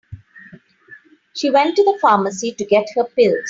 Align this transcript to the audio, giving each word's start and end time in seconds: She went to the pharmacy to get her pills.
She 1.35 1.51
went 1.51 1.75
to 1.75 1.83
the 1.83 1.99
pharmacy 2.01 2.53
to 2.53 2.65
get 2.65 2.87
her 2.95 3.03
pills. 3.03 3.37